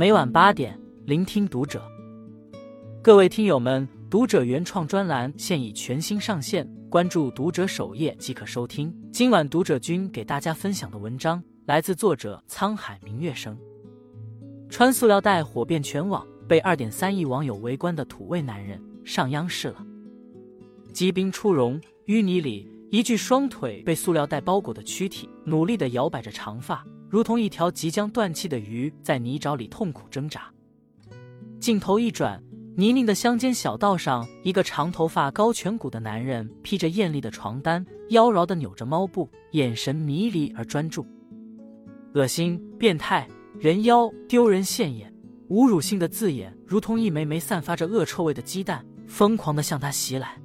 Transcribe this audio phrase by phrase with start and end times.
[0.00, 1.82] 每晚八点，聆听读者。
[3.02, 8.90] 各位听友们，读者原创专栏现已全新上线，关注读者首页即可收听。
[9.12, 13.54] 今晚读者君给大家分享的文章来自作者沧海明月生。
[14.70, 19.84] 穿塑料袋火遍全网，被二点三亿网友围观的土味男人上央视了。
[20.94, 26.82] 机兵出笼，淤泥里一具双腿被塑料袋包裹的躯体，努力地摇摆着长发。
[27.10, 30.48] 如同一条即将断气的鱼在泥沼里痛苦挣扎。
[31.58, 32.40] 镜头一转，
[32.76, 41.04] 泥泞的乡间小道上，一个长头发、高颧骨的男人披着艳丽的床单，妖娆的扭着猫步，眼神迷离而专注。
[42.14, 45.12] 恶心、变态、人妖、丢人现眼，
[45.48, 50.40] 侮辱性的字眼如同一枚枚散发着恶臭味的鸡蛋，疯狂的向他袭来。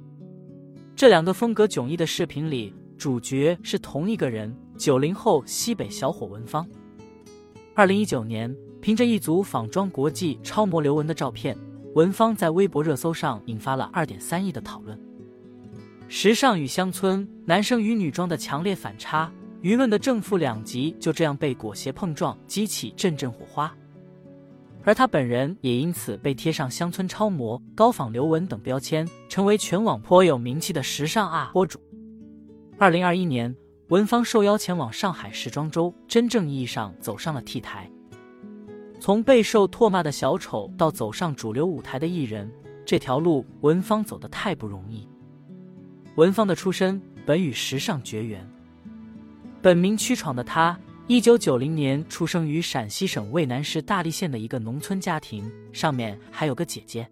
[0.96, 4.54] 这两个风格迥异的视频里，主角是同一个人。
[4.76, 6.68] 九零后西北小伙文芳，
[7.74, 11.56] 二零一九年，凭着一组仿妆国际超模刘雯的照片，
[11.94, 15.00] 文芳在微博热搜上引发了二点三亿的讨论。
[16.08, 23.74] 时尚与乡村，男生与女装的强烈反差，舆论的正负两极就这样被裹挟碰撞，激起阵阵火花。
[24.84, 31.80] 而他本人也因此被贴上乡村超模、高仿刘雯等标签，成为全网颇有名气的时尚啊博主。
[32.78, 33.54] 二零二一年。
[33.88, 37.88] 文芳受邀前往上海时装周，真正意义上走上了 T 台。
[38.98, 42.50] 从备受唾骂的小丑到走上主流舞台的艺人，
[42.84, 45.08] 这条路文芳走得太不容易。
[46.16, 48.44] 文芳的出身本与时尚绝缘，
[49.62, 57.08] 本名屈闯的他，一九九零年出生于陕西省渭南市大荔县的一个农村家庭，上面还有个姐姐。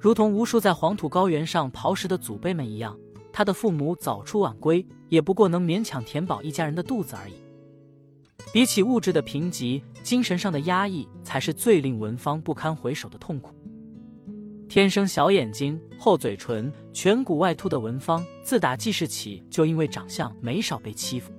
[0.00, 2.98] 如同无数在黄土高原上刨食的祖辈们一样。
[3.32, 7.34] 他的父母早出晚归，也不过能勉强填饱一家人的肚子而已。
[8.52, 13.54] 比起物质的贫瘠，精神上的压抑才是最令文芳不堪回首的痛苦。
[14.68, 21.32] 天生小眼睛、厚嘴唇、颧骨外凸的文芳，自打记事起就因为长相没少被欺负。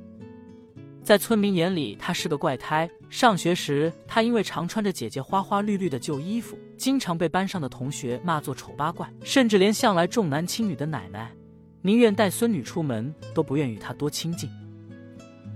[1.01, 2.89] 在村民眼里，她是个怪胎。
[3.09, 11.33] 上学时，她因为常穿着姐姐花花绿绿的旧衣服，经常被班上的同学骂作丑八怪，甚至连向来重男轻女的奶奶。
[11.83, 14.49] 宁愿带孙女出门，都不愿与他多亲近。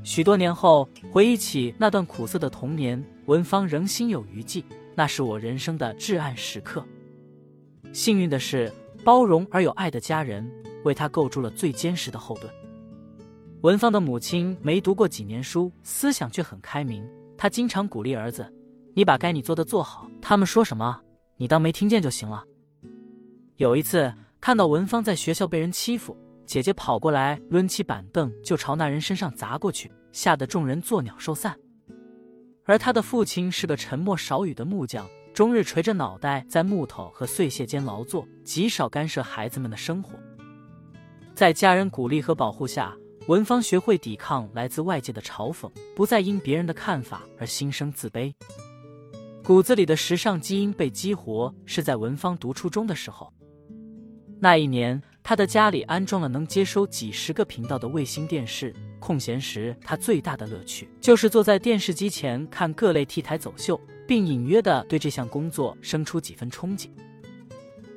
[0.04, 4.64] 许多年后，回忆起那段苦涩的童年，文芳仍心有余悸。
[4.96, 6.84] 那是我人生的至暗时刻。
[7.92, 8.72] 幸运的是，
[9.04, 10.50] 包容而有爱的家人
[10.84, 12.52] 为他构筑了最坚实的后盾。
[13.62, 17.08] 文芳的母亲没读过几年书，思想却很开明。
[17.38, 18.52] 她经常鼓励儿子
[18.96, 21.02] ：“你把该你做的做好，他们说什么，
[21.38, 22.44] 你当没听见就行了。”
[23.58, 24.12] 有一次。
[24.46, 31.58] 看到文芳在学校被人欺负，姐姐跑过来抡起板凳就朝那人身上砸过去，吓得众人作鸟兽散。
[32.64, 40.12] 而他的父亲是个沉默少语的木匠，终日垂着脑袋在木头和碎屑间劳作，极少干涉孩子们的生活。
[41.34, 42.96] 在家人鼓励和保护下，
[43.28, 48.32] 文芳学会抵抗来自外界的嘲讽，不再因别人的看法而心生自卑。
[49.44, 53.34] 骨子里的时尚基因被激活，是在文芳读初中的时候。
[54.46, 58.72] 那一年，他的家里安装了能接收几十个频道的卫星电视。
[59.00, 66.90] 空闲时，他最大的乐趣就是坐在电视机前看各类 T 台走秀，并隐约的对这项工作生出几分憧憬。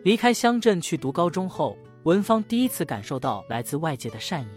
[0.05, 4.49] 离开乡镇去读高中后，文芳第一次感受到来自外界的善意。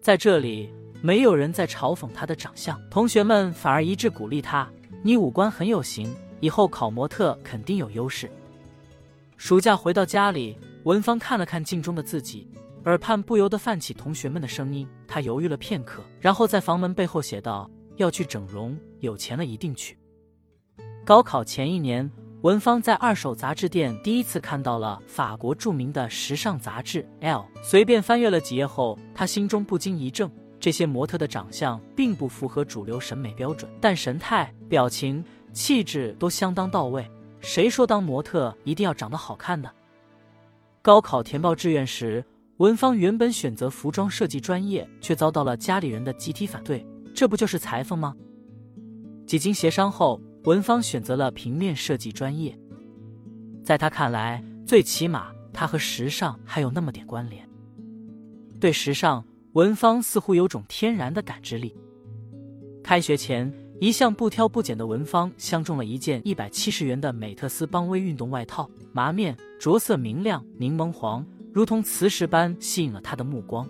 [0.00, 4.70] 在这里，没有人在嘲讽他的长相，同学们反而一致鼓励他
[5.02, 8.30] ：“你五官很有型，以后考模特肯定有优势。”
[9.36, 10.56] 暑假回到家里。
[10.84, 12.46] 文芳看了看镜中的自己，
[12.84, 14.86] 耳畔不由得泛起同学们的声音。
[15.08, 19.96] 她犹豫了片刻，然后在房门背后写道：“要去整容，有钱了一定去。”
[21.02, 22.10] 高考前一年，
[22.42, 30.30] 文芳在二手杂志店第一次看到了法国著名的时尚杂志《L》，随便翻阅了几页后，她心中不禁一怔：
[30.60, 37.10] 这些模特的长相并不符合主流审美标准，但神态、表情、气质都相当到位。
[37.40, 39.70] 谁说当模特一定要长得好看的？
[40.84, 42.22] 高考填报志愿时，
[42.58, 46.86] 文芳原本选择服装设计专业，却遭到了家里人的集体反对。
[47.14, 48.14] 这不就是裁缝吗？
[49.26, 52.54] 几经协商后，文芳选择了平面设计专业。
[53.64, 57.48] 在他看来，最起码他和时尚还有那么点关联。
[58.60, 61.74] 对时尚，文芳似乎有种天然的感知力。
[62.82, 63.50] 开学前，
[63.84, 69.36] 一向不挑不拣的文芳相中了一件一百七十元的美特斯邦威运动外套，麻面。
[69.60, 71.22] 着色明亮，柠檬黄，
[71.52, 73.68] 如同磁石般吸引了她的目光。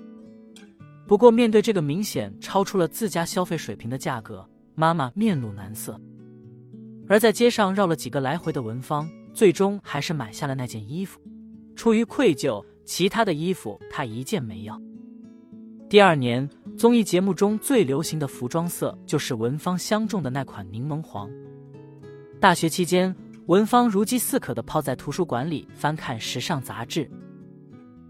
[1.05, 6.01] 不过，面对这个明显超出了自家消费水平的价格，妈妈面露难色。
[7.09, 11.21] 而在街上绕了几个来回的文芳，最终还是买下了那件衣服。
[11.75, 14.81] 出于愧疚，其他的衣服她一件没要。
[15.89, 16.49] 第二年，
[16.79, 21.31] 综艺节目中最流行的服装色就是文芳相中的那款柠檬黄。
[22.41, 23.15] 大学期间，
[23.47, 27.09] 文芳如饥似渴地泡在图书馆里翻看时尚杂志。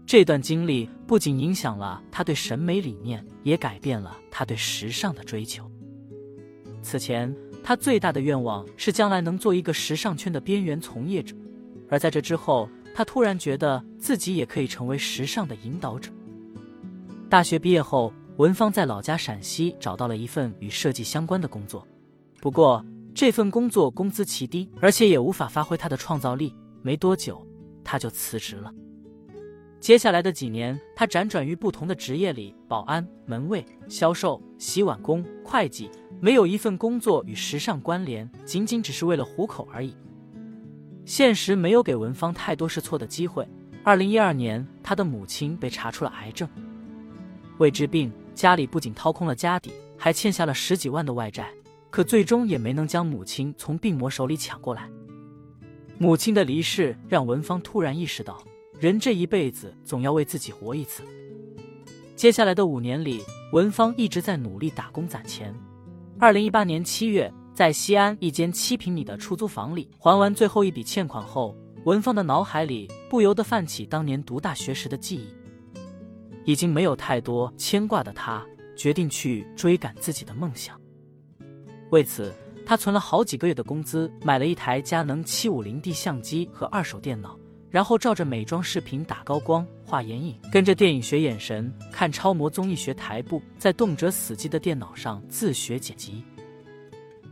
[0.05, 5.69] 这段经历不仅影响了他对审美理念，也改变了他对时尚的追求。
[6.81, 11.35] 此前，他最大的愿望是将来能做一个时尚圈的边缘从业者，
[11.89, 16.09] 而在这之后，他突然觉得自己也可以成为时尚的引导者。
[17.35, 21.85] 大学毕业后，文芳在老家陕西找到了一份与设计相关的工作，
[22.39, 22.81] 不过
[23.13, 26.55] 这份工作工资奇低，而且也无法发挥他的创造力。
[26.81, 27.45] 没多久，
[27.83, 28.71] 他就辞职了。
[29.81, 35.91] 接下来的几年，他辗转于不同的职业里，保安、门卫、销售、洗碗工、会计，
[36.21, 39.93] 没有一份工作与时尚关联，仅仅只是为了糊口而已。
[41.03, 43.45] 现实没有给文芳太多试错的机会。
[43.83, 46.47] 二零一二年，他的母亲被查出了癌症，
[47.57, 51.49] 为治病，家里不仅掏空了家底，还欠下了十几万的外债，
[51.89, 54.89] 可最终也没能将母亲从病魔手里抢过来。
[55.97, 58.43] 母亲的离世让文芳突然意识到。
[58.77, 61.01] 人这一辈子总要为自己活一次。
[62.13, 63.21] 接下来的五年里，
[63.53, 65.55] 文芳一直在努力打工攒钱。
[66.19, 71.55] 二零一八年七月，在西安一间七平米的出租房里还完最后一笔欠款后，
[71.85, 75.29] 文芳的脑海里不由得泛起当年读大学时的记忆。
[76.45, 78.45] 已经没有太多牵挂的他，
[78.75, 80.79] 决定去追赶自己的梦想。
[81.89, 82.33] 为此，
[82.65, 87.37] 他存了好几个月的工资，买了一台佳能七五零 D 相机和二手电脑。
[87.71, 96.23] 然后照着美妆视频打高光、画眼影，跟着电影学眼神，看超模综艺学台步，在动辄死机的电脑上自学剪辑。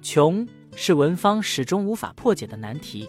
[0.02, 0.46] 穷
[0.76, 3.08] 是文芳始终无法破解的难题。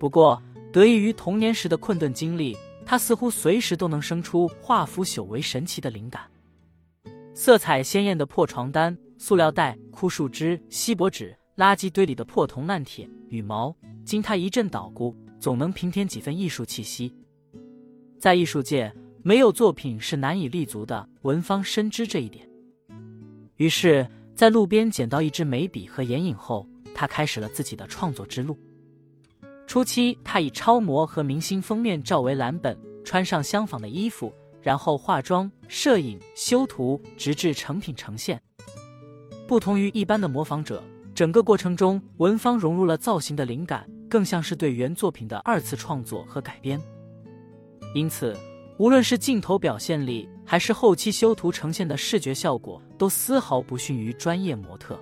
[0.00, 6.22] 不过，得益于童年时的困顿经历，他似乎随时都能生出化腐朽为神奇的灵感。
[7.34, 15.14] 色彩鲜艳的破床单、塑料袋、枯树枝、锡箔纸、垃圾堆里的破铜烂铁、羽毛，经他一阵捣鼓。
[15.38, 17.14] 总能平添几分艺术气息。
[18.18, 18.92] 在艺术界，
[19.22, 21.06] 没有作品是难以立足的。
[21.22, 22.48] 文芳深知这一点，
[23.56, 28.58] 于是，在路边捡到一支眉笔和眼影后，他开始了自己的创作之路。
[29.66, 34.32] 初期，他以超模和明星封面照为蓝本，穿上相仿的衣服，
[34.62, 38.40] 然后化妆、摄影、修图，直至成品呈现。
[39.46, 40.82] 不同于一般的模仿者，
[41.14, 43.88] 整个过程中，文芳融入了造型的灵感。
[44.08, 46.80] 更像是对原作品的二次创作和改编，
[47.92, 48.36] 因此，
[48.78, 54.96] 无论是镜头表现力，还是后期修图呈现的视觉效果，都丝毫不逊于专业模特。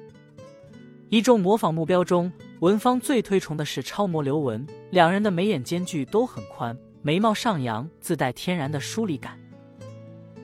[1.10, 9.38] 一众模仿目标中，文芳最推崇的是超模刘雯，两人的眉眼间距都很宽，眉毛上扬，自带天然的疏离感。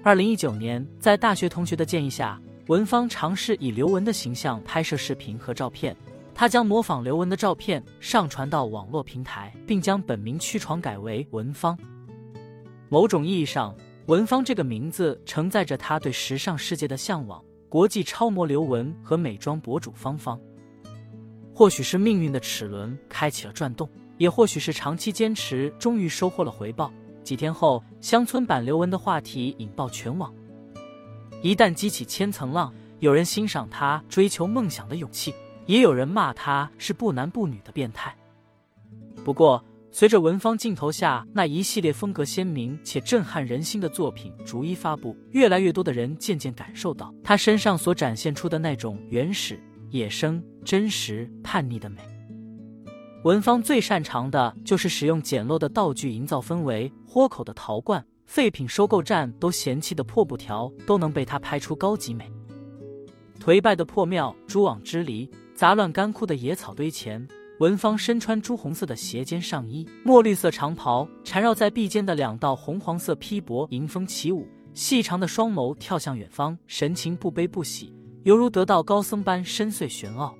[0.02, 5.96] 二零一九年，在大学同学的建议下，文芳尝试以刘雯的形象拍摄视频和照片。
[6.34, 11.78] 她将模仿刘雯的照片上传到网络平台，并将本名屈床改为文芳。
[12.88, 13.74] 某种意义上，
[14.06, 17.42] 文芳这个名字承载着她对时尚世界的向往。
[17.68, 20.40] 国际超模刘雯和美妆博主芳芳，
[21.54, 23.88] 或许是命运的齿轮开启了转动，
[24.18, 26.92] 也或许是长期坚持终于收获了回报。
[27.22, 30.32] 几天后，乡村版刘雯的话题引爆全网。
[31.42, 35.34] 一旦激起千层浪，有人欣赏他追求梦想的勇气。
[35.66, 38.12] 也有人骂他是不男不女的变态。
[39.24, 51.98] 不过，随着文芳镜头下那一系列风格鲜明且震撼人心的作品逐一发布，越来越多的人渐渐感受到他身上所展现出的那种原始、野生、真实、叛逆的美。
[53.24, 62.32] 文芳最擅长的就是使用简陋的道具营造氛围，豁口的陶罐、废品收购站都嫌弃的破布条，都能被他拍出高级美。
[63.38, 65.30] 颓败的破庙，蛛网织篱。
[65.54, 67.28] 杂乱干枯的野草堆前，
[67.58, 77.92] 文芳身穿朱红色的斜肩上衣、墨绿色长袍，缠绕在臂间的两道红黄色披帛迎风起舞，细长的双眸跳向远方，神情不悲不喜，
[78.24, 80.34] 犹如得道高僧般深邃玄奥。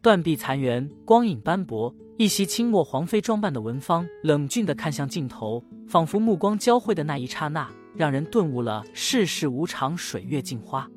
[0.00, 10.88] 断壁残垣，光影斑驳，一袭清末皇妃装扮的文芳冷峻地看向镜头，仿佛目光交汇的那一刹那，让人顿悟了世事无常，水月镜花。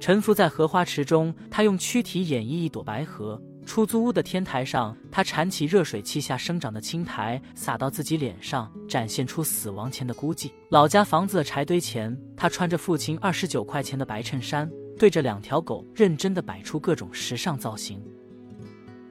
[0.00, 3.40] 沉浮在荷花池中，她用躯体演绎一朵白荷。
[3.70, 10.50] 出租屋的天台上，他铲起热水器下生长的青苔，洒到自己脸上，展现出死亡前的孤寂。
[10.70, 18.02] 老家房子的柴堆前，他穿着父亲二十九块钱的白衬衫，对着两条狗认真的摆出各种时尚造型。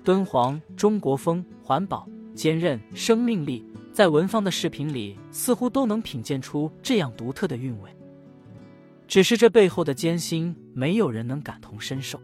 [0.03, 7.89] 敦煌、中国风、环保、坚韧、生命力，在文芳的视频里似乎都能品鉴出这样独特的韵味。
[9.07, 12.19] 只是这背后的艰辛，没有人能感同身受。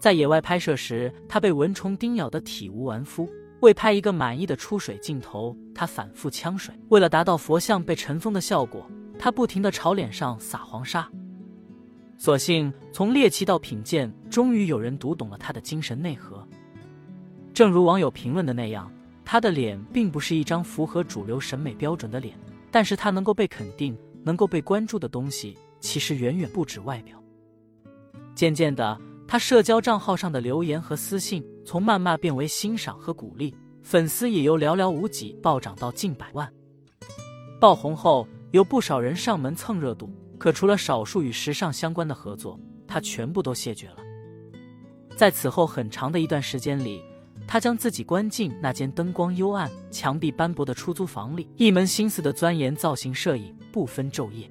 [0.00, 3.28] 在野外拍摄时，他被蚊虫叮咬得体无完肤。
[3.60, 6.74] 为拍一个满意的出水镜头，他反复呛水。
[6.88, 11.06] 为了达到佛像被尘封的效果，他不停地朝脸上撒黄沙。
[12.16, 16.42] 所幸，从猎奇到品鉴，终于有人读懂了他的精神内核。
[17.52, 18.90] 正如网友评论的那样，
[19.22, 22.34] 他的脸并不是一张符合主流审美标准的脸，
[22.70, 27.22] 但是他能够被肯定、能够被关注的东西，其实远远不止外表。
[28.34, 28.98] 渐渐的。
[29.30, 36.52] 他社交账号上的留言和私信从谩骂变为欣赏和鼓励，粉丝也由寥寥无几暴涨到近百万。
[37.60, 42.58] 爆红后，有不少人上门蹭热度，可除了少数与时尚相关的合作，
[42.88, 43.98] 他全部都谢绝了。
[45.14, 47.00] 在此后很长的一段时间里，
[47.46, 54.50] 他将自己关进那间灯光幽暗、墙壁斑驳的出租房里，一门心思的钻研造型摄影，不分昼夜。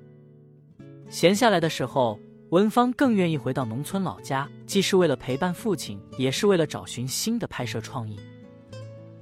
[1.10, 2.18] 闲下来的时候。
[2.50, 8.20] 文芳更愿意回到农村老家，既是为了陪伴父亲，也是为了找寻新的拍摄创意。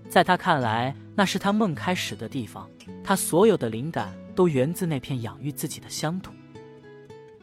[0.08, 2.70] 在他看来，那是他梦开始的地方，
[3.04, 6.32] 他所有的灵感都源自那片养育自己的乡土。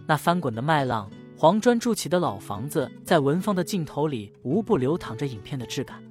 [0.06, 6.02] 那翻滚的麦浪，黄砖筑起的老房子，在文芳的镜头里无不流淌着影片的质感。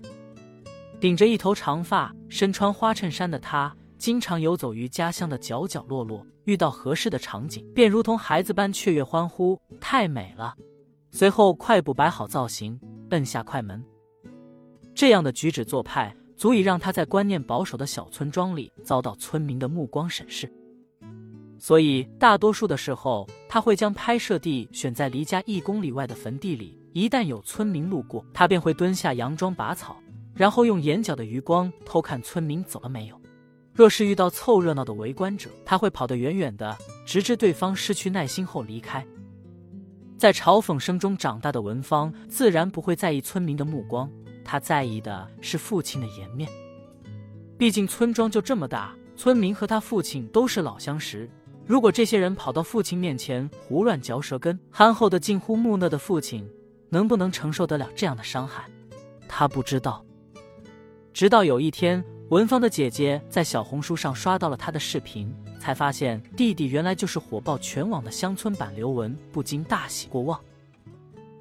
[0.99, 3.75] 顶着一头长发，身穿花衬衫的他。
[4.03, 10.53] 经常游走于家乡的角角落落，遇到合适的场景，便如同孩子般雀跃欢呼，太美了。
[11.09, 12.77] 随后快步摆好造型，
[13.09, 13.81] 奔下快门。
[14.93, 20.51] 这样的举止做派，足以让他在观念保守的小村庄里遭到村民的目光审视。
[21.57, 26.77] 所以，大多数的时候，他会将拍摄地选在离家一公里外的坟地里。
[26.91, 29.95] 一旦有村民路过，他便会蹲下佯装拔草，
[30.35, 33.22] 然后用眼角的余光偷看村民走了没有。
[33.73, 36.77] 若是遇到凑热闹的围观者，他会跑得远远的，
[37.07, 39.03] 直至对方失去耐心后离开。
[40.15, 44.07] 在嘲讽声中长大的文芳，自然不会在意村民的目光，
[44.45, 46.47] 他在意的是父亲的颜面。
[47.57, 51.27] 毕竟村庄就这么大，村民和他父亲都是老相识。
[51.65, 56.47] 如果这些人跑到父亲面前胡乱嚼舌根，憨厚的近乎木讷的父亲，
[56.89, 58.65] 能不能承受得了这样的伤害？
[59.27, 60.05] 他不知道。
[61.11, 62.05] 直到有一天。
[62.33, 70.41] 文芳的姐姐在小红书上刷到了他的视频，才发现弟弟原来就是火爆全网的乡村版刘雯，不禁大喜过望。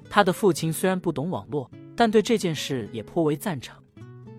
[0.07, 3.75] 他的父亲虽然不懂网络，但对这件事也颇为赞成。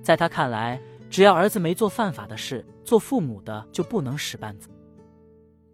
[0.00, 0.80] 在他看来，
[1.11, 4.68] 只要儿子没做犯法的事，做父母的就不能使绊子。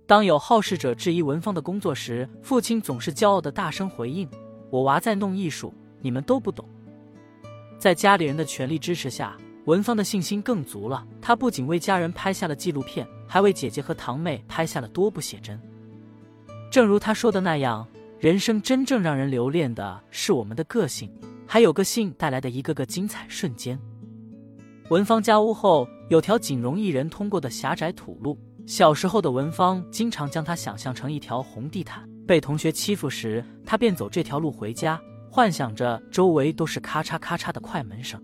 [0.07, 4.27] 当有好事者质疑文芳的工作时，父亲总是骄傲的大声回应
[4.73, 6.67] ：“我娃在弄艺术，你们都不懂。”
[7.79, 9.37] 在家里人的全力支持下。
[9.71, 11.07] 文芳的信心更足了。
[11.23, 15.61] 她不仅为家人拍下了纪录片，还为姐姐和堂妹拍下了多部写真。
[16.73, 17.87] 正如她说的那样，
[18.19, 21.09] 人生真正让人留恋的是我们的个性，
[21.47, 23.79] 还有个性带来的一个个精彩瞬间。
[24.89, 28.37] 文芳家屋后有条仅容一人通过的狭窄土路。
[28.67, 35.01] 小时候的文芳经常将它想象成一条红地毯，被同学欺负时，她便走这条路回家，
[35.31, 38.21] 幻想着周围都是咔嚓咔嚓的快门声。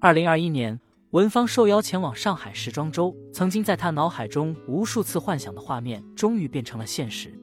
[0.00, 0.78] 二零二一年，
[1.10, 7.36] 文芳受邀前往上海时装周，曾经在她脑海中无数次幻想的画面，终于变成了现实。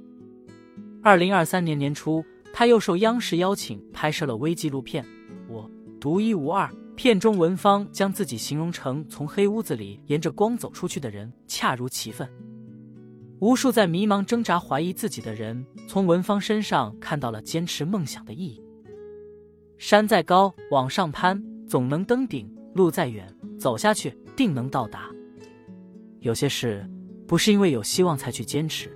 [1.04, 5.04] 二零二三年年初，她又受央视邀请拍摄了微纪录片
[5.50, 5.70] 《我
[6.00, 6.68] 独一无二》。
[6.96, 12.26] 片中，文芳将自己形容成从黑屋子里沿着光走出去的人，恰如其分。
[13.40, 18.64] 无数在迷茫挣扎、怀疑自己的人，从文芳身上看到了坚持梦想的意义。
[19.78, 21.44] 山再高，往上攀。
[21.68, 23.28] 总能登顶，路再远，
[23.60, 25.10] 走下去定能到达。
[26.20, 26.88] 有些事
[27.28, 28.92] 不是因为有希望才去坚持，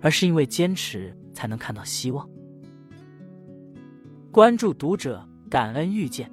[0.00, 2.28] 而是因为坚持才能看到希望。
[4.30, 6.30] 关注读者，感恩遇见。